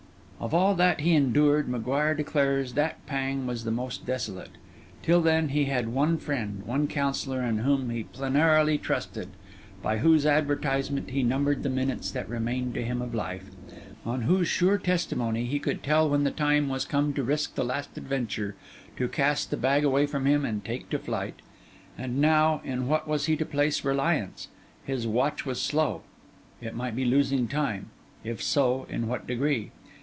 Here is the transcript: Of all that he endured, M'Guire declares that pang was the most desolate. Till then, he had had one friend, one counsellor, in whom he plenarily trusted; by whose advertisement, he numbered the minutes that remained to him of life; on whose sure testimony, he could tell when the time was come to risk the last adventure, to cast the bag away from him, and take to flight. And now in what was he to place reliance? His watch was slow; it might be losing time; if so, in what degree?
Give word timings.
Of 0.43 0.55
all 0.55 0.73
that 0.73 1.01
he 1.01 1.13
endured, 1.13 1.69
M'Guire 1.69 2.15
declares 2.15 2.73
that 2.73 3.05
pang 3.05 3.45
was 3.45 3.63
the 3.63 3.69
most 3.69 4.07
desolate. 4.07 4.49
Till 5.03 5.21
then, 5.21 5.49
he 5.49 5.65
had 5.65 5.85
had 5.85 5.89
one 5.89 6.17
friend, 6.17 6.63
one 6.65 6.87
counsellor, 6.87 7.43
in 7.43 7.59
whom 7.59 7.91
he 7.91 8.05
plenarily 8.05 8.79
trusted; 8.79 9.29
by 9.83 9.99
whose 9.99 10.25
advertisement, 10.25 11.11
he 11.11 11.21
numbered 11.21 11.61
the 11.61 11.69
minutes 11.69 12.09
that 12.09 12.27
remained 12.27 12.73
to 12.73 12.83
him 12.83 13.03
of 13.03 13.13
life; 13.13 13.51
on 14.03 14.21
whose 14.23 14.47
sure 14.47 14.79
testimony, 14.79 15.45
he 15.45 15.59
could 15.59 15.83
tell 15.83 16.09
when 16.09 16.23
the 16.23 16.31
time 16.31 16.67
was 16.69 16.85
come 16.85 17.13
to 17.13 17.23
risk 17.23 17.53
the 17.53 17.63
last 17.63 17.95
adventure, 17.95 18.55
to 18.97 19.07
cast 19.07 19.51
the 19.51 19.57
bag 19.57 19.85
away 19.85 20.07
from 20.07 20.25
him, 20.25 20.43
and 20.43 20.65
take 20.65 20.89
to 20.89 20.97
flight. 20.97 21.35
And 21.99 22.19
now 22.19 22.61
in 22.63 22.87
what 22.87 23.07
was 23.07 23.25
he 23.27 23.37
to 23.37 23.45
place 23.45 23.85
reliance? 23.85 24.47
His 24.85 25.05
watch 25.05 25.45
was 25.45 25.61
slow; 25.61 26.01
it 26.59 26.73
might 26.73 26.95
be 26.95 27.05
losing 27.05 27.47
time; 27.47 27.91
if 28.23 28.41
so, 28.41 28.87
in 28.89 29.07
what 29.07 29.27
degree? 29.27 29.69